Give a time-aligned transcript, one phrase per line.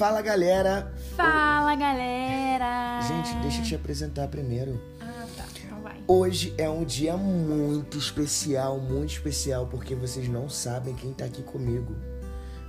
[0.00, 0.90] Fala galera!
[1.14, 3.02] Fala galera!
[3.02, 4.80] Gente, deixa eu te apresentar primeiro.
[4.98, 5.44] Ah, tá.
[5.62, 6.02] Então vai.
[6.08, 11.42] Hoje é um dia muito especial, muito especial, porque vocês não sabem quem tá aqui
[11.42, 11.94] comigo.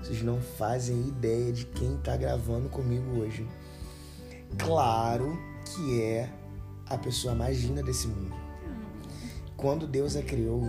[0.04, 3.48] Vocês não fazem ideia de quem tá gravando comigo hoje.
[4.57, 6.29] Claro que é
[6.89, 8.36] a pessoa mais linda desse mundo.
[9.55, 10.63] Quando Deus a criou.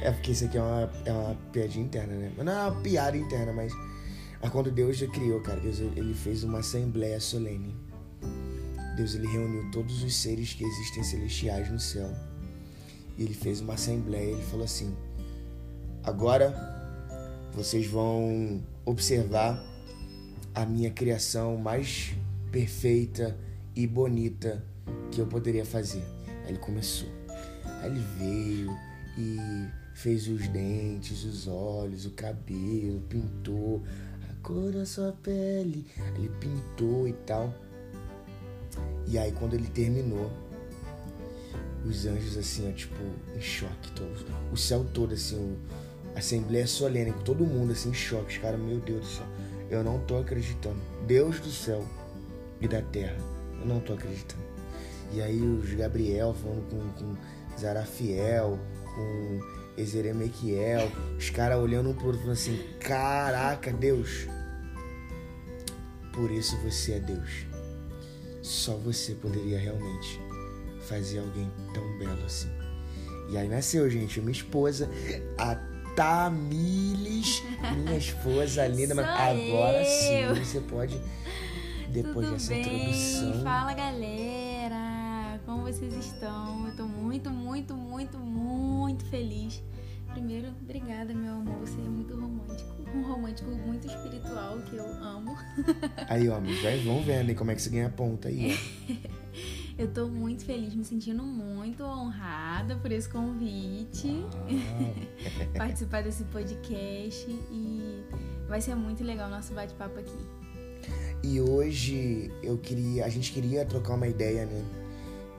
[0.00, 2.32] é porque isso aqui é uma, é uma piadinha interna, né?
[2.38, 3.72] Não é uma piada interna, mas.
[4.40, 7.74] Mas quando Deus criou, cara, Deus ele fez uma assembleia solene.
[8.96, 12.10] Deus ele reuniu todos os seres que existem celestiais no céu.
[13.16, 14.94] E ele fez uma assembleia, ele falou assim:
[16.04, 16.54] "Agora
[17.52, 19.62] vocês vão observar
[20.54, 22.14] a minha criação mais
[22.52, 23.36] perfeita
[23.74, 24.64] e bonita
[25.10, 26.02] que eu poderia fazer".
[26.44, 27.08] Aí ele começou.
[27.82, 28.70] Aí ele veio
[29.16, 33.82] e fez os dentes, os olhos, o cabelo, pintou
[34.48, 35.84] cor da sua pele.
[36.16, 37.52] Ele pintou e tal.
[39.06, 40.32] E aí quando ele terminou,
[41.84, 42.96] os anjos assim, ó, tipo,
[43.36, 44.24] em choque, todos.
[44.50, 45.58] O céu todo assim, o,
[46.16, 48.36] a assembleia solene, com todo mundo assim em choque.
[48.36, 49.26] Os caras, meu Deus do céu,
[49.70, 50.80] eu não tô acreditando.
[51.06, 51.84] Deus do céu
[52.58, 53.18] e da terra,
[53.60, 54.42] eu não tô acreditando.
[55.12, 57.16] E aí os Gabriel falando com, com
[57.58, 58.58] Zarafiel,
[58.94, 59.40] com
[59.76, 64.26] Ezeremequiel, os caras olhando um pro outro falando assim, caraca, Deus,
[66.18, 67.46] por isso você é Deus.
[68.42, 70.20] Só você poderia realmente
[70.80, 72.50] fazer alguém tão belo assim.
[73.30, 74.90] E aí nasceu, gente, minha esposa,
[75.38, 75.54] a
[75.94, 77.42] Tamiles,
[77.76, 79.84] minha esposa linda, mas agora eu.
[79.84, 81.00] sim você pode,
[81.88, 82.62] depois Tudo dessa bem?
[82.62, 83.42] introdução.
[83.44, 85.40] Fala galera!
[85.46, 86.66] Como vocês estão?
[86.66, 89.62] Eu tô muito, muito, muito, muito feliz.
[90.12, 91.60] Primeiro, obrigada, meu amor.
[91.60, 92.74] Você é muito romântico.
[92.94, 95.36] Um romântico muito espiritual que eu amo.
[96.08, 98.56] Aí, ó, vai, vão vendo aí como é que você ganha ponta aí,
[98.88, 99.18] ó.
[99.78, 104.26] Eu tô muito feliz, me sentindo muito honrada por esse convite.
[105.54, 108.02] Ah, participar desse podcast e
[108.48, 110.18] vai ser muito legal o nosso bate-papo aqui.
[111.22, 114.64] E hoje eu queria, a gente queria trocar uma ideia, né?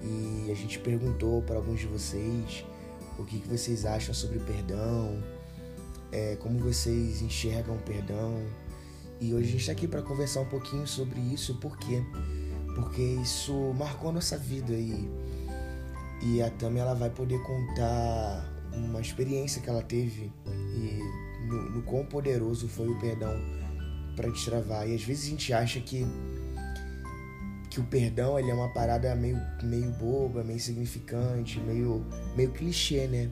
[0.01, 2.63] E a gente perguntou para alguns de vocês
[3.19, 5.21] o que, que vocês acham sobre o perdão,
[6.11, 8.41] é, como vocês enxergam o perdão.
[9.19, 12.01] E hoje a gente está aqui para conversar um pouquinho sobre isso, por quê?
[12.75, 15.09] Porque isso marcou nossa vida e,
[16.21, 20.99] e a Tami ela vai poder contar uma experiência que ela teve e
[21.45, 23.33] no, no quão poderoso foi o perdão
[24.15, 24.87] para destravar.
[24.87, 26.07] E às vezes a gente acha que
[27.69, 33.07] que o perdão ele é uma parada meio, meio boba, meio significante, meio, meio clichê,
[33.07, 33.29] né?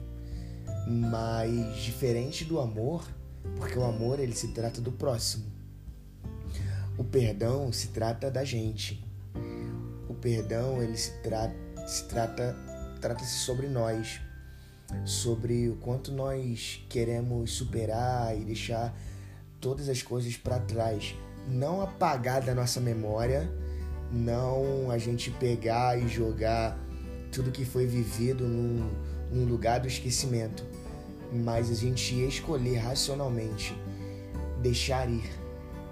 [0.86, 3.04] Mas diferente do amor,
[3.56, 5.44] porque o amor ele se trata do próximo.
[6.96, 9.04] O perdão se trata da gente.
[10.08, 11.52] O perdão ele se, tra
[11.86, 12.56] se trata
[13.00, 14.20] trata-se sobre nós,
[15.04, 18.94] sobre o quanto nós queremos superar e deixar
[19.60, 21.14] todas as coisas para trás,
[21.48, 23.48] não apagar da nossa memória,
[24.12, 26.78] não a gente pegar e jogar
[27.30, 28.90] tudo que foi vivido num,
[29.30, 30.64] num lugar do esquecimento,
[31.32, 33.74] mas a gente escolher racionalmente
[34.60, 35.30] deixar ir,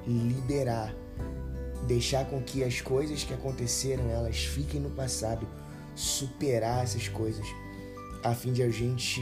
[0.06, 0.94] liberar,
[1.86, 5.46] deixar com que as coisas que aconteceram elas fiquem no passado,
[5.94, 7.46] superar essas coisas,
[8.22, 9.20] a fim de a gente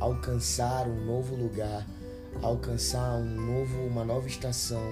[0.00, 1.86] alcançar um novo lugar,
[2.40, 4.82] alcançar um novo, uma nova estação,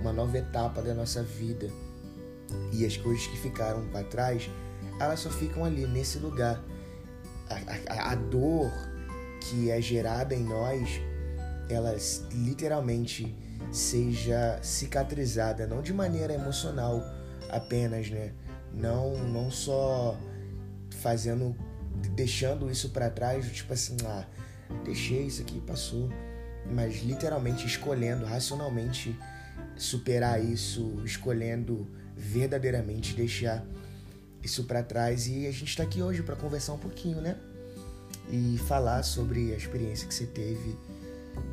[0.00, 1.70] uma nova etapa da nossa vida.
[2.72, 4.50] E as coisas que ficaram para trás,
[5.00, 6.62] elas só ficam ali nesse lugar.
[7.48, 8.70] A, a, a dor
[9.40, 11.00] que é gerada em nós,
[11.68, 11.94] ela
[12.32, 13.36] literalmente
[13.70, 17.02] seja cicatrizada, não de maneira emocional
[17.50, 18.32] apenas, né?
[18.72, 20.18] Não, não só
[21.00, 21.54] fazendo,
[22.14, 24.26] deixando isso para trás, tipo assim, ah,
[24.84, 26.08] deixei isso aqui, passou,
[26.72, 29.16] mas literalmente escolhendo, racionalmente
[29.76, 33.64] superar isso, escolhendo verdadeiramente deixar
[34.42, 37.36] isso para trás e a gente está aqui hoje para conversar um pouquinho, né?
[38.30, 40.76] E falar sobre a experiência que você teve,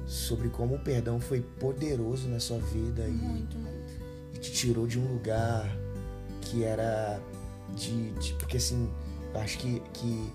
[0.05, 3.93] sobre como o perdão foi poderoso na sua vida e, Muito, muito.
[4.33, 5.69] e te tirou de um lugar
[6.41, 7.19] que era
[7.75, 8.89] de, de porque assim,
[9.33, 10.33] eu acho que, que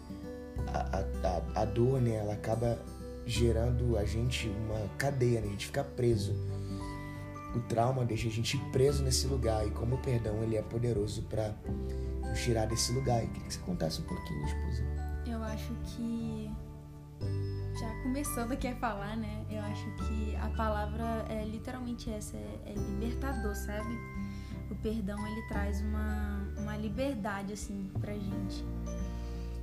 [0.69, 2.79] a, a, a dor, né, ela acaba
[3.27, 5.49] gerando a gente uma cadeia, né?
[5.49, 6.33] A gente fica preso.
[7.57, 11.23] O trauma deixa a gente preso nesse lugar e como o perdão ele é poderoso
[11.23, 11.55] para
[12.23, 13.25] nos tirar desse lugar.
[13.25, 14.85] E queria que você contasse um pouquinho, esposa.
[15.27, 16.51] Eu acho que
[17.81, 19.45] já começando aqui a falar, né?
[19.51, 23.99] Eu acho que a palavra é literalmente essa, é, é libertador, sabe?
[24.71, 28.65] O perdão, ele traz uma, uma liberdade, assim, pra gente.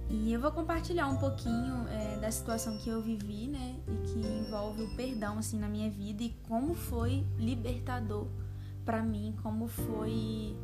[0.10, 3.76] E eu vou compartilhar um pouquinho é, da situação que eu vivi, né?
[3.88, 4.03] E
[4.74, 8.28] envolve o perdão, assim, na minha vida e como foi libertador
[8.84, 10.56] para mim, como foi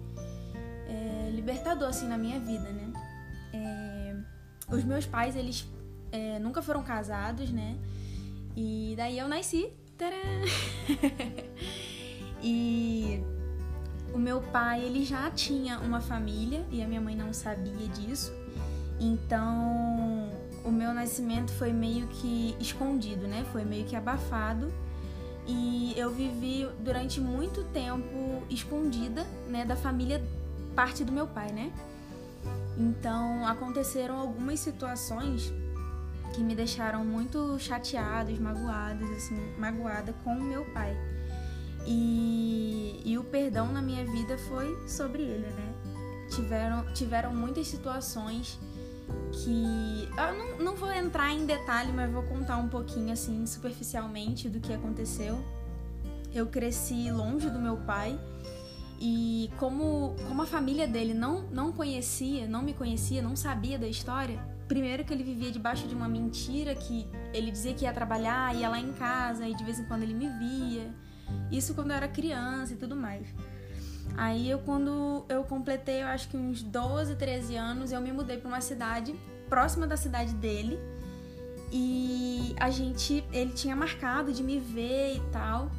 [0.87, 2.91] é, libertador, assim, na minha vida, né?
[3.53, 4.15] É,
[4.73, 5.67] os meus pais, eles
[6.11, 7.77] é, nunca foram casados, né?
[8.55, 9.71] E daí eu nasci.
[12.41, 13.21] e
[14.13, 18.33] o meu pai, ele já tinha uma família e a minha mãe não sabia disso.
[18.99, 20.18] Então,
[20.69, 23.43] o meu nascimento foi meio que escondido, né?
[23.51, 24.71] Foi meio que abafado.
[25.47, 30.23] E eu vivi durante muito tempo escondida, né, da família
[30.75, 31.73] parte do meu pai, né?
[32.77, 35.51] Então, aconteceram algumas situações
[36.35, 40.95] que me deixaram muito chateados, magoados, assim, magoada com o meu pai.
[41.87, 45.73] E, e o perdão na minha vida foi sobre ele, né?
[46.29, 48.59] Tiveram, tiveram muitas situações
[49.31, 50.09] que.
[50.17, 54.59] Eu não, não vou entrar em detalhe, mas vou contar um pouquinho, assim, superficialmente do
[54.59, 55.37] que aconteceu.
[56.33, 58.19] Eu cresci longe do meu pai.
[59.01, 63.87] E como, como a família dele não, não conhecia, não me conhecia, não sabia da
[63.87, 68.53] história, primeiro que ele vivia debaixo de uma mentira que ele dizia que ia trabalhar,
[68.53, 70.93] ia lá em casa e de vez em quando ele me via.
[71.49, 73.25] Isso quando eu era criança e tudo mais.
[74.17, 78.37] Aí eu quando eu completei, eu acho que uns 12, 13 anos, eu me mudei
[78.37, 79.15] para uma cidade
[79.49, 80.79] próxima da cidade dele.
[81.71, 85.71] E a gente, ele tinha marcado de me ver e tal.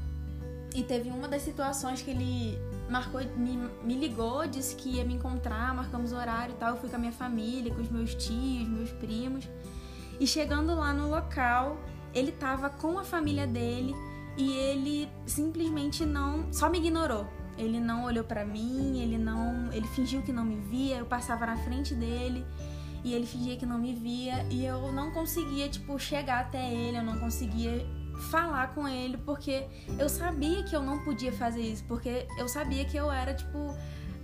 [0.74, 5.14] E teve uma das situações que ele marcou, me, me ligou, disse que ia me
[5.14, 6.70] encontrar, marcamos horário e tal.
[6.70, 9.48] Eu fui com a minha família, com os meus tios, meus primos.
[10.18, 11.76] E chegando lá no local,
[12.14, 13.94] ele tava com a família dele
[14.36, 17.26] e ele simplesmente não, só me ignorou.
[17.60, 20.96] Ele não olhou para mim, ele não, ele fingiu que não me via.
[20.96, 22.44] Eu passava na frente dele
[23.04, 26.98] e ele fingia que não me via e eu não conseguia tipo chegar até ele,
[26.98, 27.86] eu não conseguia
[28.30, 29.66] falar com ele porque
[29.98, 33.74] eu sabia que eu não podia fazer isso, porque eu sabia que eu era tipo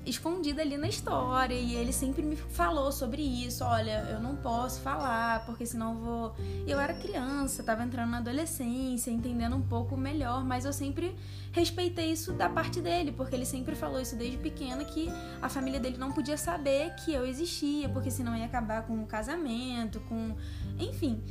[0.07, 3.65] escondida ali na história e ele sempre me falou sobre isso.
[3.65, 6.35] Olha, eu não posso falar porque senão eu vou.
[6.67, 11.15] Eu era criança, tava entrando na adolescência, entendendo um pouco melhor, mas eu sempre
[11.53, 15.11] respeitei isso da parte dele, porque ele sempre falou isso desde pequena que
[15.43, 19.07] a família dele não podia saber que eu existia, porque senão ia acabar com o
[19.07, 20.37] casamento, com.
[20.79, 21.23] Enfim.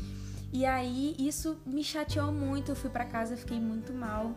[0.52, 4.36] E aí isso me chateou muito, eu fui para casa, fiquei muito mal.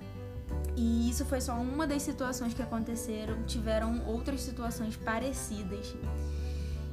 [0.76, 5.94] E isso foi só uma das situações que aconteceram, tiveram outras situações parecidas.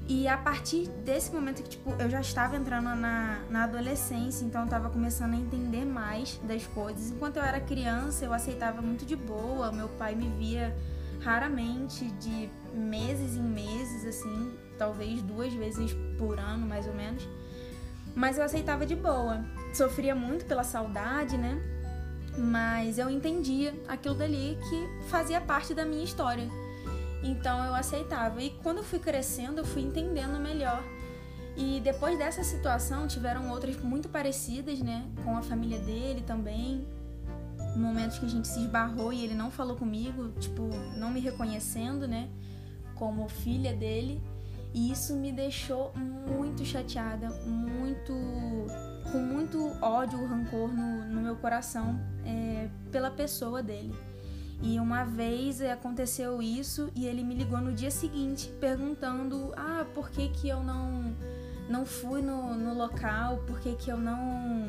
[0.07, 4.61] E a partir desse momento que, tipo, eu já estava entrando na, na adolescência, então
[4.61, 7.11] eu estava começando a entender mais das coisas.
[7.11, 10.75] Enquanto eu era criança, eu aceitava muito de boa, meu pai me via
[11.21, 17.27] raramente, de meses em meses, assim, talvez duas vezes por ano, mais ou menos.
[18.15, 19.43] Mas eu aceitava de boa.
[19.73, 21.59] Sofria muito pela saudade, né?
[22.37, 26.49] Mas eu entendia aquilo dali que fazia parte da minha história.
[27.23, 28.41] Então eu aceitava.
[28.41, 30.83] E quando eu fui crescendo, eu fui entendendo melhor.
[31.57, 35.05] E depois dessa situação, tiveram outras muito parecidas, né?
[35.23, 36.85] Com a família dele também.
[37.75, 40.63] Momentos que a gente se esbarrou e ele não falou comigo, tipo,
[40.97, 42.29] não me reconhecendo, né?
[42.95, 44.21] Como filha dele.
[44.73, 48.13] E isso me deixou muito chateada, muito
[49.15, 53.95] com muito ódio, rancor no, no meu coração é, pela pessoa dele.
[54.61, 60.09] E uma vez aconteceu isso e ele me ligou no dia seguinte perguntando: "Ah, por
[60.09, 61.15] que que eu não
[61.69, 63.37] não fui no, no local?
[63.47, 64.67] Por que que eu não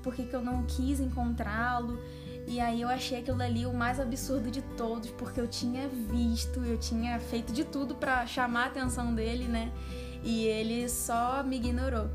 [0.00, 1.98] por que que eu não quis encontrá-lo?"
[2.46, 6.60] E aí eu achei aquilo ali o mais absurdo de todos, porque eu tinha visto,
[6.64, 9.72] eu tinha feito de tudo para chamar a atenção dele, né?
[10.22, 12.08] E ele só me ignorou.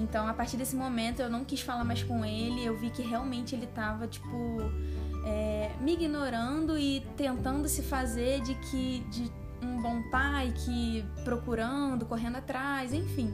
[0.00, 2.64] Então, a partir desse momento, eu não quis falar mais com ele.
[2.64, 4.36] Eu vi que realmente ele tava, tipo,
[5.24, 9.30] é, me ignorando e tentando se fazer de que de
[9.62, 13.30] um bom pai, que procurando, correndo atrás, enfim.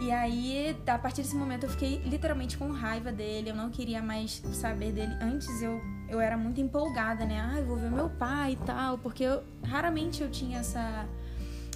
[0.00, 3.50] E aí, a partir desse momento, eu fiquei literalmente com raiva dele.
[3.50, 5.12] Eu não queria mais saber dele.
[5.20, 7.40] Antes eu, eu era muito empolgada, né?
[7.40, 11.04] Ah, eu vou ver meu pai e tal, porque eu, raramente eu tinha essa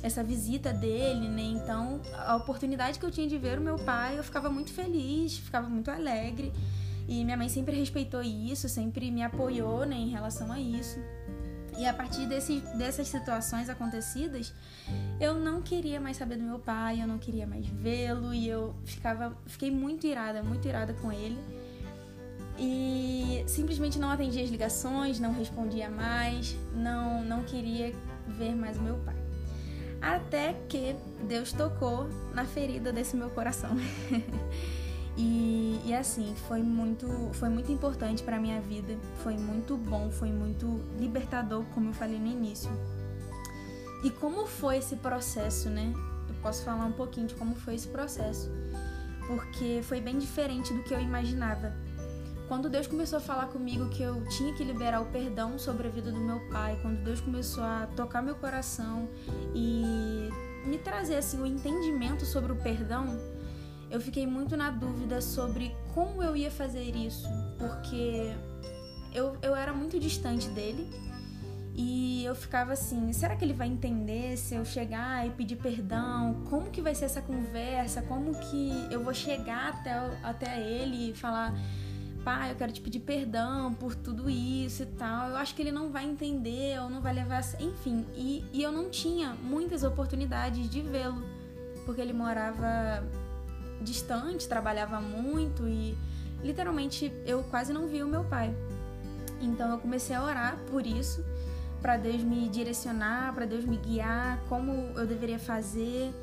[0.03, 1.43] essa visita dele, né?
[1.43, 5.39] Então, a oportunidade que eu tinha de ver o meu pai, eu ficava muito feliz,
[5.39, 6.53] ficava muito alegre.
[7.09, 10.99] E minha mãe sempre respeitou isso, sempre me apoiou, né, em relação a isso.
[11.77, 14.53] E a partir desse, dessas situações acontecidas,
[15.19, 18.75] eu não queria mais saber do meu pai, eu não queria mais vê-lo e eu
[18.85, 21.39] ficava, fiquei muito irada, muito irada com ele.
[22.59, 27.95] E simplesmente não atendia as ligações, não respondia mais, não, não queria
[28.29, 29.22] ver mais o meu pai.
[30.03, 30.97] Até que
[31.29, 33.71] Deus tocou na ferida desse meu coração.
[35.15, 40.33] E, e, assim, foi muito, foi muito importante para minha vida, foi muito bom, foi
[40.33, 42.71] muito libertador, como eu falei no início.
[44.03, 45.93] E como foi esse processo, né?
[46.29, 48.51] Eu posso falar um pouquinho de como foi esse processo,
[49.27, 51.75] porque foi bem diferente do que eu imaginava.
[52.53, 55.91] Quando Deus começou a falar comigo que eu tinha que liberar o perdão sobre a
[55.91, 59.09] vida do meu pai, quando Deus começou a tocar meu coração
[59.55, 60.29] e
[60.67, 63.19] me trazer assim o entendimento sobre o perdão,
[63.91, 67.27] eu fiquei muito na dúvida sobre como eu ia fazer isso,
[67.59, 68.35] porque
[69.15, 70.91] eu, eu era muito distante dele
[71.75, 76.45] e eu ficava assim: será que ele vai entender se eu chegar e pedir perdão?
[76.51, 78.03] Como que vai ser essa conversa?
[78.03, 79.93] Como que eu vou chegar até,
[80.23, 81.55] até ele e falar.
[82.25, 85.31] Pai, eu quero te pedir perdão por tudo isso e tal.
[85.31, 87.43] Eu acho que ele não vai entender ou não vai levar.
[87.59, 91.21] Enfim, e, e eu não tinha muitas oportunidades de vê-lo,
[91.85, 93.05] porque ele morava
[93.81, 95.99] distante, trabalhava muito e
[96.45, 98.55] literalmente eu quase não via o meu pai.
[99.41, 101.25] Então eu comecei a orar por isso,
[101.81, 106.15] para Deus me direcionar, para Deus me guiar, como eu deveria fazer.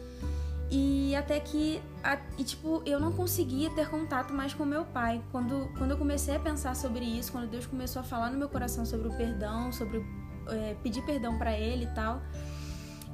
[0.71, 5.21] E até que, a, e, tipo, eu não conseguia ter contato mais com meu pai.
[5.31, 8.47] Quando, quando eu comecei a pensar sobre isso, quando Deus começou a falar no meu
[8.47, 10.05] coração sobre o perdão, sobre
[10.47, 12.21] é, pedir perdão para Ele e tal,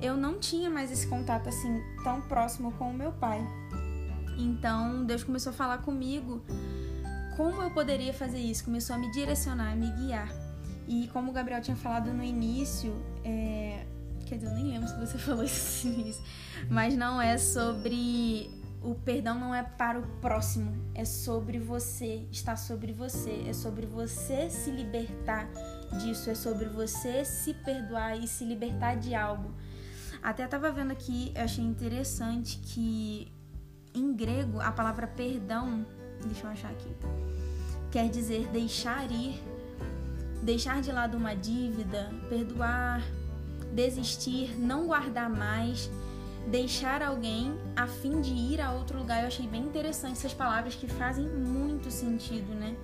[0.02, 3.42] eu não tinha mais esse contato assim tão próximo com o meu pai.
[4.38, 6.42] Então Deus começou a falar comigo
[7.36, 10.30] como eu poderia fazer isso, começou a me direcionar, a me guiar.
[10.88, 13.65] E como o Gabriel tinha falado no início, é...
[14.26, 16.24] quer dizer, eu nem lembro se você falou isso no início,
[16.70, 18.50] mas não é sobre.
[18.82, 23.88] O perdão não é para o próximo, é sobre você, está sobre você, é sobre
[23.88, 25.50] você se libertar
[26.00, 29.56] disso, é sobre você se perdoar e se libertar de algo.
[30.22, 33.32] Até estava vendo aqui, eu achei interessante que
[33.92, 35.84] em grego, a palavra perdão,
[36.24, 36.96] deixa eu achar aqui,
[37.92, 39.42] quer dizer deixar ir,
[40.44, 43.02] deixar de lado uma dívida, perdoar,
[43.76, 45.92] desistir, não guardar mais,
[46.48, 49.22] deixar alguém a fim de ir a outro lugar.
[49.22, 52.76] Eu achei bem interessante essas palavras que fazem muito sentido, né?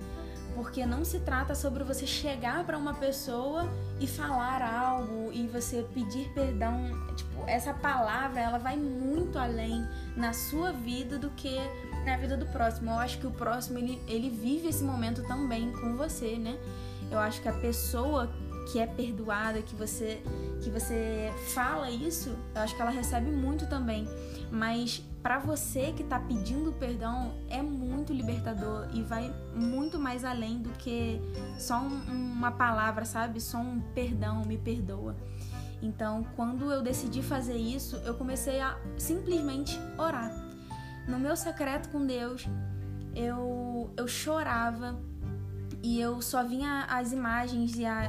[0.54, 3.66] Porque não se trata sobre você chegar para uma pessoa
[3.98, 6.76] e falar algo e você pedir perdão.
[7.16, 9.82] Tipo, essa palavra, ela vai muito além
[10.14, 11.56] na sua vida do que
[12.04, 12.90] na vida do próximo.
[12.90, 16.58] Eu acho que o próximo, ele, ele vive esse momento também com você, né?
[17.10, 18.30] Eu acho que a pessoa
[18.70, 20.22] que é perdoada, que você
[20.62, 24.06] que você fala isso, eu acho que ela recebe muito também.
[24.50, 30.58] Mas para você que tá pedindo perdão, é muito libertador e vai muito mais além
[30.58, 31.20] do que
[31.58, 33.40] só um, uma palavra, sabe?
[33.40, 35.16] Só um perdão, me perdoa.
[35.80, 40.30] Então, quando eu decidi fazer isso, eu comecei a simplesmente orar.
[41.08, 42.46] No meu secreto com Deus,
[43.14, 44.96] eu, eu chorava
[45.82, 48.08] e eu só vinha as imagens e a,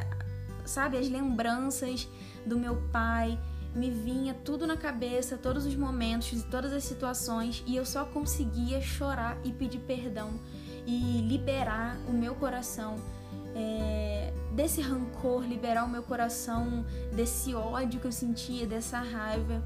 [0.66, 2.08] sabe, as lembranças
[2.46, 3.40] do meu pai,
[3.76, 8.06] me vinha tudo na cabeça, todos os momentos e todas as situações, e eu só
[8.06, 10.40] conseguia chorar e pedir perdão
[10.86, 12.98] e liberar o meu coração
[13.56, 19.64] é, desse rancor, liberar o meu coração desse ódio que eu sentia, dessa raiva.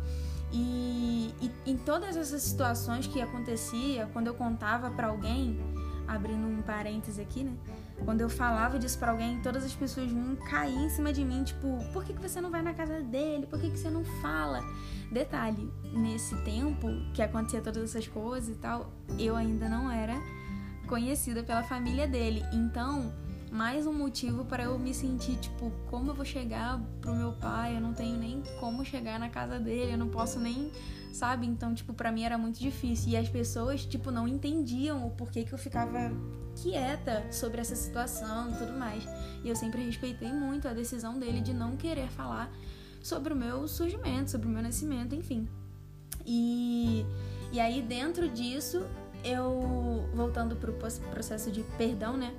[0.52, 5.60] E, e em todas essas situações que acontecia, quando eu contava para alguém,
[6.08, 7.54] abrindo um parêntese aqui, né?
[8.06, 11.44] Quando eu falava disso para alguém, todas as pessoas vinham cair em cima de mim,
[11.44, 13.48] tipo, por que, que você não vai na casa dele?
[13.48, 14.64] Por que, que você não fala?
[15.12, 20.16] Detalhe, nesse tempo que acontecia todas essas coisas e tal, eu ainda não era
[20.88, 22.44] conhecida pela família dele.
[22.54, 23.12] Então,
[23.52, 27.76] mais um motivo para eu me sentir, tipo, como eu vou chegar pro meu pai?
[27.76, 30.72] Eu não tenho nem como chegar na casa dele, eu não posso nem,
[31.12, 31.48] sabe?
[31.48, 33.12] Então, tipo, para mim era muito difícil.
[33.12, 36.12] E as pessoas, tipo, não entendiam o porquê que eu ficava
[36.62, 39.04] quieta sobre essa situação e tudo mais.
[39.44, 42.52] E eu sempre respeitei muito a decisão dele de não querer falar
[43.02, 45.48] sobre o meu surgimento, sobre o meu nascimento, enfim.
[46.26, 47.06] E,
[47.52, 48.86] e aí, dentro disso,
[49.24, 50.74] eu, voltando pro
[51.12, 52.34] processo de perdão, né?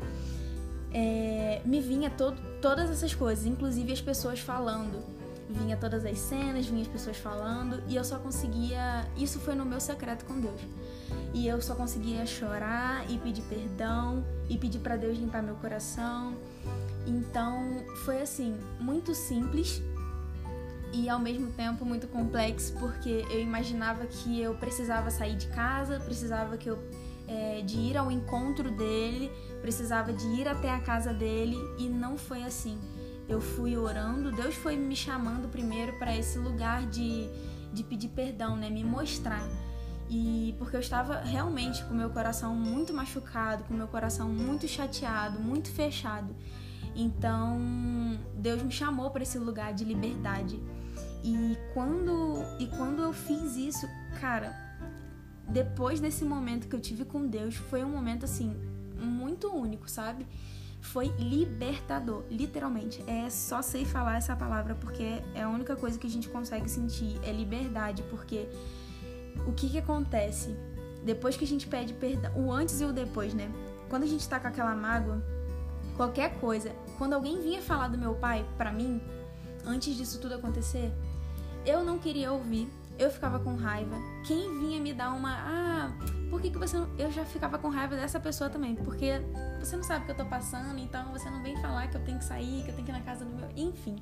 [0.92, 5.17] É, me vinha todo, todas essas coisas, inclusive as pessoas falando.
[5.48, 9.06] Vinha todas as cenas, vinha as pessoas falando, e eu só conseguia.
[9.16, 10.60] Isso foi no meu secreto com Deus
[11.34, 16.34] e eu só conseguia chorar e pedir perdão e pedir para Deus limpar meu coração.
[17.06, 19.82] Então foi assim, muito simples
[20.92, 26.00] e ao mesmo tempo muito complexo, porque eu imaginava que eu precisava sair de casa,
[26.00, 26.78] precisava que eu
[27.26, 32.16] é, de ir ao encontro dele, precisava de ir até a casa dele e não
[32.16, 32.78] foi assim.
[33.28, 37.28] Eu fui orando, Deus foi me chamando primeiro para esse lugar de,
[37.72, 38.70] de pedir perdão, né?
[38.70, 39.46] Me mostrar.
[40.08, 45.38] E porque eu estava realmente com meu coração muito machucado, com meu coração muito chateado,
[45.38, 46.34] muito fechado.
[46.96, 47.58] Então,
[48.34, 50.58] Deus me chamou para esse lugar de liberdade.
[51.22, 53.86] E quando e quando eu fiz isso,
[54.20, 54.56] cara,
[55.46, 58.56] depois desse momento que eu tive com Deus, foi um momento assim
[58.98, 60.26] muito único, sabe?
[60.80, 63.02] Foi libertador, literalmente.
[63.06, 66.68] É só sei falar essa palavra porque é a única coisa que a gente consegue
[66.68, 68.48] sentir, é liberdade, porque
[69.46, 70.56] o que que acontece?
[71.04, 73.50] Depois que a gente pede perdão, o antes e o depois, né?
[73.88, 75.22] Quando a gente tá com aquela mágoa,
[75.96, 79.00] qualquer coisa, quando alguém vinha falar do meu pai para mim,
[79.64, 80.92] antes disso tudo acontecer,
[81.64, 82.68] eu não queria ouvir,
[82.98, 83.96] eu ficava com raiva.
[84.26, 85.32] Quem vinha me dar uma.
[85.32, 85.90] Ah,
[86.30, 86.88] por que, que você não.
[86.98, 89.20] Eu já ficava com raiva dessa pessoa também, porque
[89.60, 92.04] você não sabe o que eu tô passando, então você não vem falar que eu
[92.04, 93.48] tenho que sair, que eu tenho que ir na casa do meu.
[93.56, 93.96] Enfim.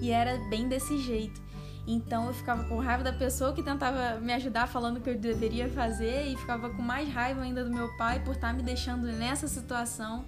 [0.00, 1.40] E era bem desse jeito.
[1.86, 5.18] Então eu ficava com raiva da pessoa que tentava me ajudar falando o que eu
[5.18, 8.62] deveria fazer e ficava com mais raiva ainda do meu pai por estar tá me
[8.62, 10.24] deixando nessa situação.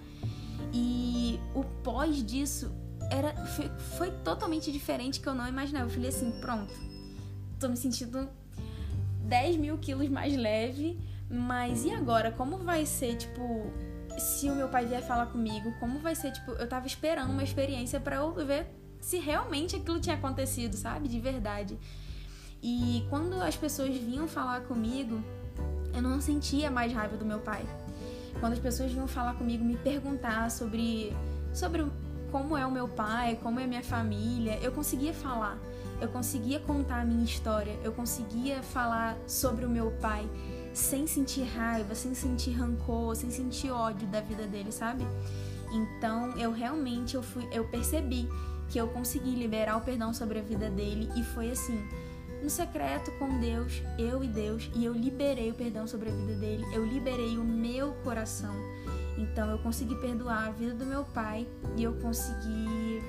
[0.73, 2.75] E o pós disso
[3.11, 5.87] era foi, foi totalmente diferente que eu não imaginava.
[5.87, 6.75] Eu falei assim, pronto,
[7.61, 8.29] tô me sentindo
[9.25, 10.99] 10 mil quilos mais leve,
[11.35, 12.31] mas e agora?
[12.31, 13.73] Como vai ser, tipo,
[14.19, 15.75] se o meu pai vier falar comigo?
[15.81, 18.67] Como vai ser, tipo, eu tava esperando uma experiência para eu ver
[19.01, 21.09] se realmente aquilo tinha acontecido, sabe?
[21.09, 21.79] De verdade.
[22.63, 25.21] E quando as pessoas vinham falar comigo,
[25.95, 27.63] eu não sentia mais raiva do meu pai.
[28.41, 31.15] Quando as pessoas vinham falar comigo, me perguntar sobre,
[31.53, 31.85] sobre
[32.33, 35.59] como é o meu pai, como é a minha família, eu conseguia falar.
[36.01, 40.29] Eu conseguia contar a minha história, eu conseguia falar sobre o meu pai
[40.75, 45.07] sem sentir raiva, sem sentir rancor, sem sentir ódio da vida dele, sabe?
[45.73, 48.29] Então, eu realmente eu fui, eu percebi
[48.69, 51.81] que eu consegui liberar o perdão sobre a vida dele e foi assim,
[52.43, 56.35] no secreto com Deus, eu e Deus, e eu liberei o perdão sobre a vida
[56.35, 58.55] dele, eu liberei o meu coração.
[59.17, 63.01] Então eu consegui perdoar a vida do meu pai e eu consegui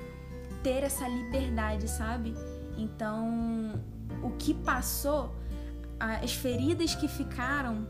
[0.62, 2.34] ter essa liberdade, sabe?
[2.78, 3.80] Então,
[4.22, 5.34] o que passou,
[5.98, 7.86] as feridas que ficaram,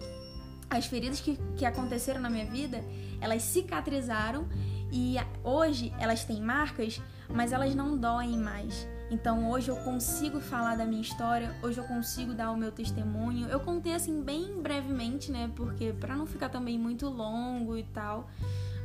[0.69, 2.85] as feridas que, que aconteceram na minha vida,
[3.21, 4.47] elas cicatrizaram
[4.93, 8.87] e hoje elas têm marcas, mas elas não doem mais.
[9.11, 13.49] Então hoje eu consigo falar da minha história, hoje eu consigo dar o meu testemunho.
[13.49, 15.51] Eu contei assim bem brevemente, né?
[15.55, 18.29] Porque para não ficar também muito longo e tal,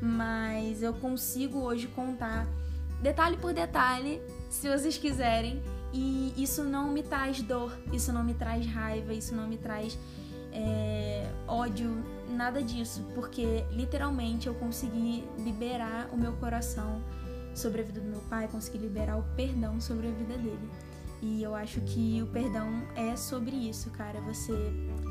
[0.01, 2.47] mas eu consigo hoje contar
[3.01, 5.61] detalhe por detalhe, se vocês quiserem,
[5.93, 9.97] e isso não me traz dor, isso não me traz raiva, isso não me traz
[10.51, 17.01] é, ódio, nada disso, porque literalmente eu consegui liberar o meu coração
[17.53, 20.69] sobre a vida do meu pai, consegui liberar o perdão sobre a vida dele.
[21.21, 24.19] E eu acho que o perdão é sobre isso, cara.
[24.21, 24.53] Você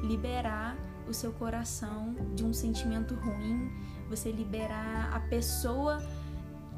[0.03, 0.77] liberar
[1.09, 3.71] o seu coração de um sentimento ruim,
[4.09, 6.03] você liberar a pessoa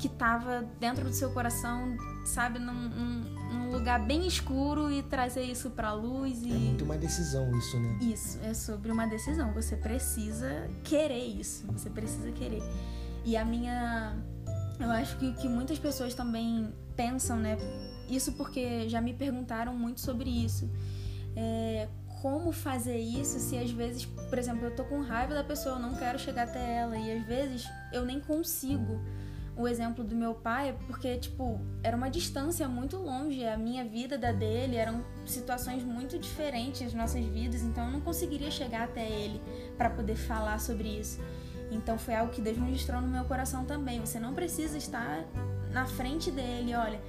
[0.03, 3.21] que estava dentro do seu coração, sabe, num, num,
[3.53, 6.43] num, lugar bem escuro e trazer isso pra luz.
[6.43, 6.51] E...
[6.51, 7.99] É muito uma decisão isso, né?
[8.03, 9.55] Isso, é sobre uma decisão.
[9.55, 12.65] Você precisa querer isso, você precisa querer.
[13.25, 14.17] E a minha
[14.81, 17.57] eu acho que, que muitas pessoas também pensam, né?
[18.09, 20.69] Isso porque já me perguntaram muito sobre isso.
[21.37, 21.87] É,
[22.21, 25.81] como fazer isso se às vezes, por exemplo, eu tô com raiva da pessoa, eu
[25.81, 29.01] não quero chegar até ela e às vezes eu nem consigo.
[29.55, 34.17] O exemplo do meu pai, porque tipo, era uma distância muito longe, a minha vida
[34.17, 39.07] da dele, eram situações muito diferentes as nossas vidas, então eu não conseguiria chegar até
[39.07, 39.41] ele
[39.77, 41.21] para poder falar sobre isso.
[41.71, 44.01] Então foi algo que Deus ministrou no meu coração também.
[44.01, 45.25] Você não precisa estar
[45.71, 47.01] na frente dele, olha.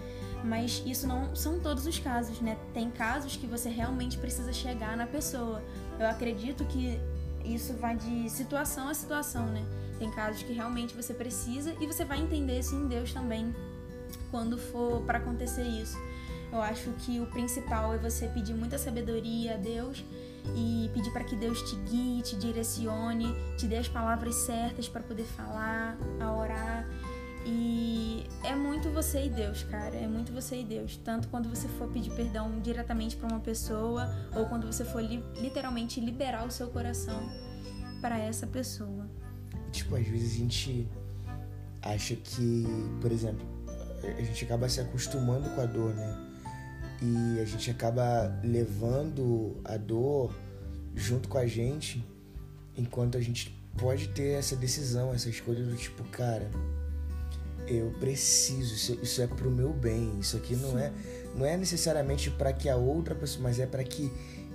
[0.43, 2.57] Mas isso não são todos os casos, né?
[2.73, 5.63] Tem casos que você realmente precisa chegar na pessoa.
[5.97, 6.99] Eu acredito que
[7.45, 9.63] isso vai de situação a situação, né?
[9.99, 13.53] Tem casos que realmente você precisa e você vai entender isso em Deus também
[14.31, 15.97] quando for para acontecer isso.
[16.51, 20.03] Eu acho que o principal é você pedir muita sabedoria a Deus
[20.55, 25.01] e pedir para que Deus te guie, te direcione, te dê as palavras certas para
[25.01, 26.87] poder falar, a orar.
[27.45, 29.95] E é muito você e Deus, cara.
[29.95, 30.95] É muito você e Deus.
[30.97, 35.23] Tanto quando você for pedir perdão diretamente para uma pessoa, ou quando você for li
[35.35, 37.29] literalmente liberar o seu coração.
[38.01, 39.07] para essa pessoa.
[39.73, 40.87] Tipo, às vezes a gente
[41.81, 42.63] acha que,
[43.01, 43.45] por exemplo,
[44.03, 46.17] a gente acaba se acostumando com a dor, né?
[47.01, 50.33] E a gente acaba levando a dor
[50.95, 52.05] junto com a gente,
[52.77, 56.49] enquanto a gente pode ter essa decisão, essa escolha do tipo, cara,
[57.67, 60.93] eu preciso, isso, isso é pro meu bem, isso aqui não é
[61.35, 64.11] não é necessariamente para que a outra pessoa, mas é para que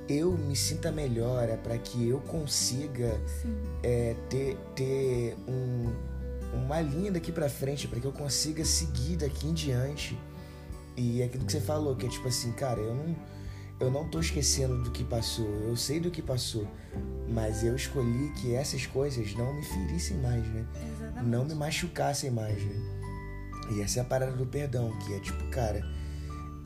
[0.08, 3.20] eu me sinta melhor, é para que eu consiga
[3.82, 5.92] é, ter, ter um,
[6.64, 10.18] uma linha daqui para frente, para que eu consiga seguir daqui em diante.
[10.96, 13.16] E é aquilo que você falou, que é tipo assim, cara, eu não,
[13.78, 16.66] eu não tô esquecendo do que passou, eu sei do que passou,
[17.28, 20.66] mas eu escolhi que essas coisas não me ferissem mais, né?
[20.96, 21.28] Exatamente.
[21.28, 22.98] Não me machucassem mais, né?
[23.70, 25.84] E essa é a parada do perdão, que é tipo, cara,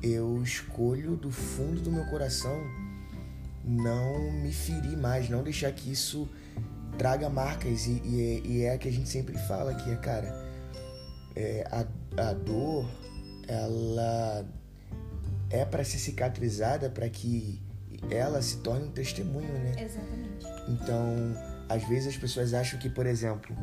[0.00, 2.56] eu escolho do fundo do meu coração
[3.64, 6.28] não me ferir mais, não deixar que isso
[6.98, 7.86] traga marcas.
[7.86, 10.28] E, e, é, e é a que a gente sempre fala que é, cara,
[11.34, 12.88] é, a, a dor,
[13.46, 14.46] ela
[15.50, 17.60] é para ser cicatrizada para que
[18.10, 19.74] ela se torne um testemunho, né?
[19.78, 20.46] Exatamente.
[20.68, 21.06] Então,
[21.68, 23.54] às vezes as pessoas acham que, por exemplo,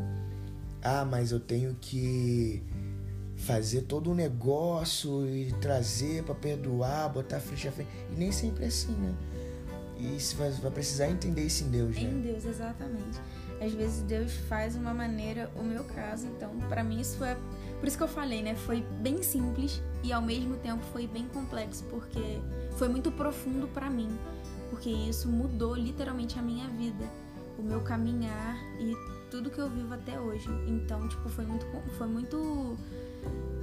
[0.82, 2.64] ah, mas eu tenho que
[3.36, 7.90] fazer todo um negócio e trazer para perdoar, botar frente a frente.
[8.12, 9.14] E nem sempre é assim, né?
[10.00, 12.04] E você vai, vai precisar entender isso em Deus, né?
[12.04, 13.20] Em Deus, exatamente.
[13.62, 17.36] Às vezes Deus faz uma maneira, o meu caso, então, para mim isso foi.
[17.80, 18.56] Por isso que eu falei, né?
[18.56, 22.40] Foi bem simples e ao mesmo tempo foi bem complexo, porque
[22.78, 24.10] foi muito profundo para mim.
[24.70, 27.06] Porque isso mudou literalmente a minha vida,
[27.58, 28.96] o meu caminhar e
[29.30, 30.48] tudo que eu vivo até hoje.
[30.68, 31.66] Então, tipo, foi muito.
[31.98, 32.78] Foi muito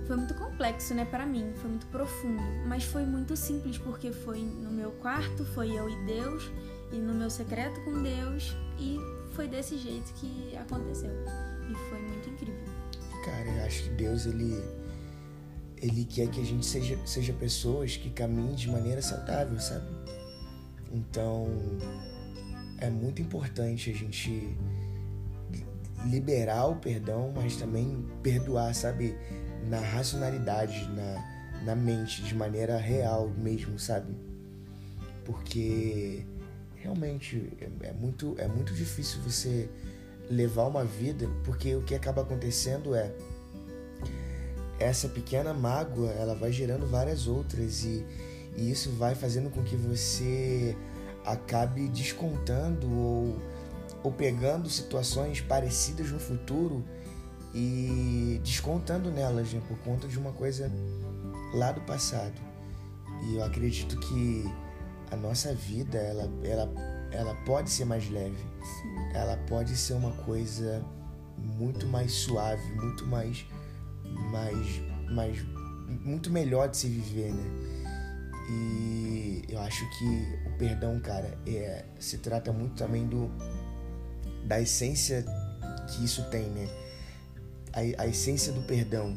[0.06, 4.40] foi muito complexo, né, para mim, foi muito profundo, mas foi muito simples porque foi
[4.40, 6.50] no meu quarto, foi eu e Deus
[6.92, 8.98] e no meu secreto com Deus e
[9.32, 11.10] foi desse jeito que aconteceu.
[11.68, 12.64] E foi muito incrível.
[13.24, 14.62] Cara, eu acho que Deus ele
[15.82, 19.86] ele quer que a gente seja seja pessoas que caminhem de maneira saudável, sabe?
[20.92, 21.48] Então,
[22.78, 24.56] é muito importante a gente
[26.06, 29.16] liberar o perdão, mas também perdoar, sabe?
[29.68, 34.14] Na racionalidade, na, na mente, de maneira real mesmo, sabe?
[35.24, 36.24] Porque
[36.76, 39.68] realmente é, é muito, é muito difícil você
[40.30, 43.12] levar uma vida, porque o que acaba acontecendo é
[44.78, 48.04] essa pequena mágoa, ela vai gerando várias outras e,
[48.56, 50.76] e isso vai fazendo com que você
[51.24, 53.36] acabe descontando ou,
[54.02, 56.84] ou pegando situações parecidas no futuro
[57.54, 60.70] e descontando nelas, né, por conta de uma coisa
[61.54, 62.34] lá do passado.
[63.24, 64.44] E eu acredito que
[65.10, 66.70] a nossa vida, ela, ela,
[67.10, 68.36] ela pode ser mais leve.
[68.36, 69.16] Sim.
[69.16, 70.84] Ela pode ser uma coisa
[71.38, 73.46] muito mais suave, muito mais,
[74.30, 74.66] mais,
[75.10, 75.42] mais,
[76.04, 77.76] muito melhor de se viver, né?
[78.48, 83.30] E eu acho que o perdão, cara, é, se trata muito também do
[84.46, 85.24] da essência
[85.88, 86.68] que isso tem, né?
[87.76, 89.14] A, a essência do perdão,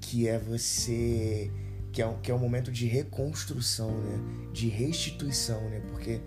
[0.00, 1.50] que é você
[1.92, 4.18] que é, que é um momento de reconstrução, né?
[4.52, 5.80] De restituição, né?
[5.88, 6.20] Porque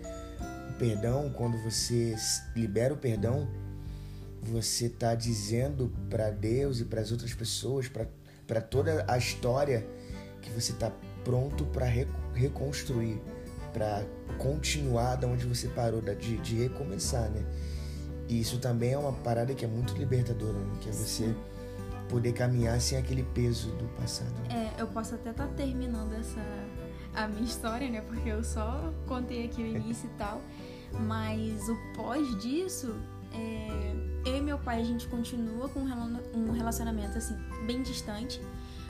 [0.70, 2.14] o perdão, quando você
[2.56, 3.48] libera o perdão,
[4.42, 9.86] você está dizendo para Deus e para as outras pessoas, para toda a história,
[10.42, 10.90] que você está
[11.24, 13.20] pronto para re, reconstruir,
[13.72, 14.04] para
[14.38, 17.42] continuar da onde você parou, de, de recomeçar, né?
[18.28, 20.78] E isso também é uma parada que é muito libertadora, né?
[20.80, 21.34] que é você
[22.08, 24.32] poder caminhar sem aquele peso do passado.
[24.50, 26.40] É, eu posso até estar tá terminando essa
[27.14, 28.00] a minha história, né?
[28.00, 30.40] Porque eu só contei aqui o início e tal.
[31.06, 32.94] Mas o pós disso,
[33.32, 33.94] é,
[34.26, 38.40] eu e meu pai a gente continua com um relacionamento assim bem distante.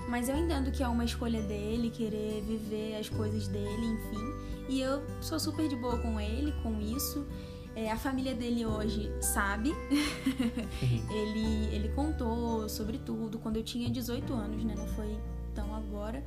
[0.09, 4.35] Mas eu entendo que é uma escolha dele, querer viver as coisas dele, enfim.
[4.69, 7.27] E eu sou super de boa com ele, com isso.
[7.77, 9.71] É, a família dele hoje sabe.
[9.71, 11.11] Uhum.
[11.11, 14.75] ele, ele contou sobre tudo quando eu tinha 18 anos, né?
[14.77, 15.19] Não foi
[15.55, 16.23] tão agora.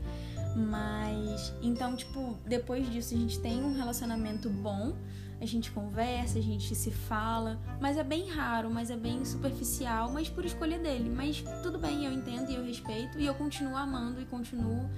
[0.55, 4.95] Mas então, tipo, depois disso a gente tem um relacionamento bom,
[5.39, 10.11] a gente conversa, a gente se fala, mas é bem raro, mas é bem superficial,
[10.11, 11.09] mas por escolha dele.
[11.09, 14.89] Mas tudo bem, eu entendo e eu respeito e eu continuo amando e continuo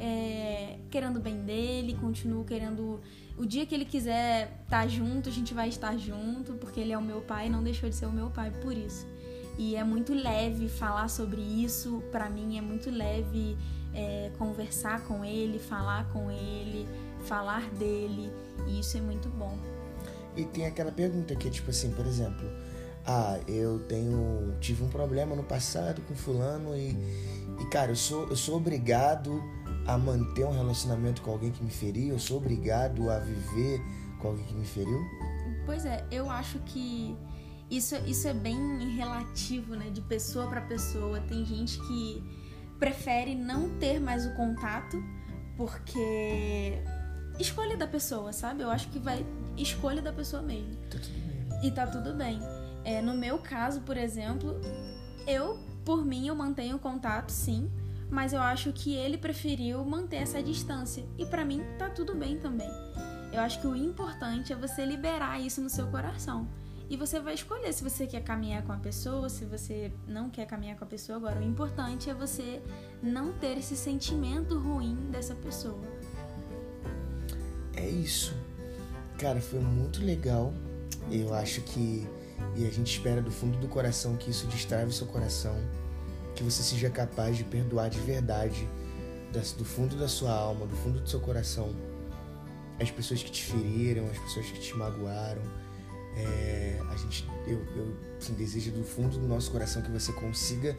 [0.00, 3.00] é, querendo o bem dele, continuo querendo
[3.42, 6.92] o dia que ele quiser estar tá junto, a gente vai estar junto, porque ele
[6.92, 9.04] é o meu pai, não deixou de ser o meu pai por isso.
[9.58, 13.58] E é muito leve falar sobre isso, para mim é muito leve
[13.92, 16.86] é, conversar com ele, falar com ele,
[17.24, 18.30] falar dele,
[18.68, 19.58] e isso é muito bom.
[20.36, 22.48] e tem aquela pergunta que é tipo assim, por exemplo,
[23.04, 26.96] ah, eu tenho tive um problema no passado com fulano e,
[27.60, 29.42] e cara, eu sou eu sou obrigado
[29.86, 33.80] a manter um relacionamento com alguém que me feriu, eu sou obrigado a viver
[34.20, 35.00] com alguém que me feriu?
[35.66, 37.16] Pois é, eu acho que
[37.70, 41.20] isso, isso é bem relativo, né, de pessoa para pessoa.
[41.20, 42.22] Tem gente que
[42.78, 45.02] prefere não ter mais o contato
[45.56, 46.82] porque
[47.38, 48.62] escolha da pessoa, sabe?
[48.62, 49.24] Eu acho que vai
[49.56, 50.76] escolha da pessoa mesmo.
[50.90, 51.60] Tá tudo bem.
[51.62, 52.40] E tá tudo bem.
[52.84, 54.60] É, no meu caso, por exemplo,
[55.26, 57.70] eu, por mim, eu mantenho contato, sim,
[58.12, 61.02] mas eu acho que ele preferiu manter essa distância.
[61.16, 62.68] E para mim tá tudo bem também.
[63.32, 66.46] Eu acho que o importante é você liberar isso no seu coração.
[66.90, 70.44] E você vai escolher se você quer caminhar com a pessoa, se você não quer
[70.44, 71.16] caminhar com a pessoa.
[71.16, 72.60] Agora, o importante é você
[73.02, 75.80] não ter esse sentimento ruim dessa pessoa.
[77.74, 78.34] É isso.
[79.18, 80.52] Cara, foi muito legal.
[81.10, 82.06] Eu acho que.
[82.54, 85.56] E a gente espera do fundo do coração que isso destrave o seu coração.
[86.42, 88.68] Que você seja capaz de perdoar de verdade,
[89.56, 91.72] do fundo da sua alma, do fundo do seu coração,
[92.80, 95.40] as pessoas que te feriram, as pessoas que te magoaram.
[96.16, 100.76] É, a gente, eu, eu assim, desejo do fundo do nosso coração que você consiga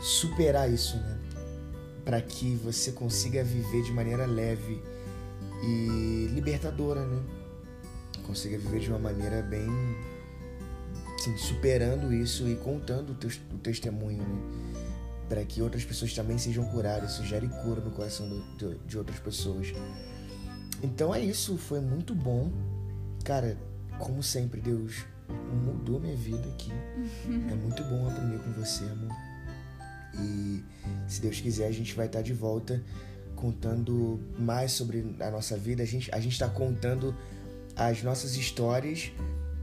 [0.00, 1.18] superar isso, né?
[2.04, 4.80] Para que você consiga viver de maneira leve
[5.60, 7.20] e libertadora, né?
[8.24, 9.66] Consiga viver de uma maneira bem
[11.18, 14.73] assim, superando isso e contando o, teu, o testemunho, né?
[15.28, 18.98] Para que outras pessoas também sejam curadas, isso gere cura no coração do, de, de
[18.98, 19.72] outras pessoas.
[20.82, 22.52] Então é isso, foi muito bom.
[23.24, 23.56] Cara,
[23.98, 25.04] como sempre, Deus
[25.64, 26.70] mudou minha vida aqui.
[27.50, 29.10] É muito bom aprender com você, amor.
[30.20, 30.62] E
[31.08, 32.82] se Deus quiser, a gente vai estar de volta
[33.34, 35.82] contando mais sobre a nossa vida.
[35.82, 37.14] A gente a está contando
[37.76, 39.10] as nossas histórias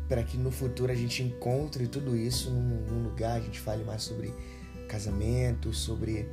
[0.07, 3.83] para que no futuro a gente encontre tudo isso num, num lugar, a gente fale
[3.83, 4.33] mais sobre
[4.91, 6.27] casamento, sobre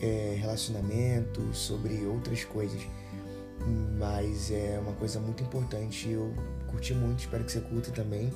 [0.00, 2.82] é, relacionamento, sobre outras coisas.
[3.98, 6.10] Mas é uma coisa muito importante.
[6.10, 6.34] Eu
[6.66, 8.32] curti muito, espero que você curta também.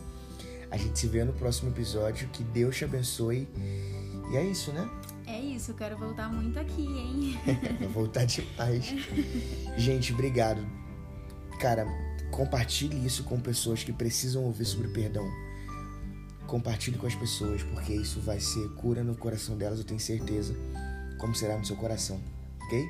[0.71, 2.29] A gente se vê no próximo episódio.
[2.29, 3.49] Que Deus te abençoe.
[4.33, 4.89] E é isso, né?
[5.27, 7.39] É isso, eu quero voltar muito aqui, hein?
[7.81, 8.95] Vou voltar demais.
[9.77, 10.65] gente, obrigado.
[11.61, 11.87] Cara,
[12.31, 15.29] compartilhe isso com pessoas que precisam ouvir sobre perdão.
[16.51, 20.53] Compartilhe com as pessoas, porque isso vai ser cura no coração delas, eu tenho certeza,
[21.17, 22.21] como será no seu coração,
[22.65, 22.89] ok?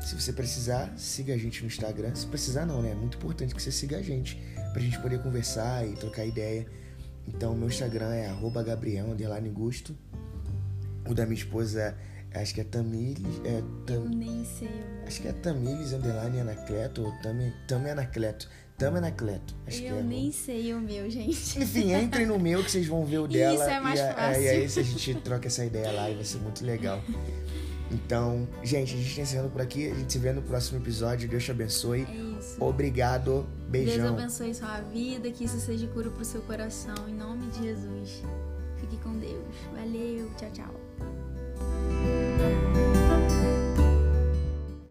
[0.00, 2.12] Se você precisar, siga a gente no Instagram.
[2.16, 2.90] Se precisar, não, né?
[2.90, 4.36] É muito importante que você siga a gente
[4.72, 6.66] pra gente poder conversar e trocar ideia.
[7.28, 9.06] Então, meu Instagram é Gabriel
[9.52, 9.96] Gusto.
[11.08, 11.96] O da minha esposa
[12.34, 13.40] acho que é Tamiles.
[13.44, 14.68] É, tam, nem sei.
[15.06, 18.48] Acho que é Tamiles Underline Anacleto ou Tami, Tami Anacleto.
[18.80, 19.54] Tami Anacleto.
[19.66, 21.60] Acho eu que é, nem sei o meu, gente.
[21.60, 23.54] Enfim, entrem no meu que vocês vão ver o dela.
[23.54, 24.42] Isso é mais e, fácil.
[24.42, 26.98] e aí a gente troca essa ideia lá e vai ser muito legal.
[27.92, 29.90] Então, gente, a gente está encerrando por aqui.
[29.90, 31.28] A gente se vê no próximo episódio.
[31.28, 32.06] Deus te abençoe.
[32.08, 32.56] É isso.
[32.58, 33.46] Obrigado.
[33.68, 33.96] Beijão.
[33.96, 36.94] Deus abençoe sua vida, que isso seja cura pro seu coração.
[37.08, 38.22] Em nome de Jesus.
[38.78, 39.44] Fique com Deus.
[39.74, 40.30] Valeu.
[40.38, 42.29] Tchau, tchau.